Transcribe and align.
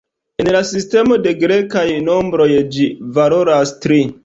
En 0.43 0.47
la 0.53 0.61
sistemo 0.69 1.17
de 1.27 1.33
grekaj 1.43 1.85
nombroj 2.09 2.49
ĝi 2.77 2.91
valoras 3.21 3.79
tri. 3.87 4.05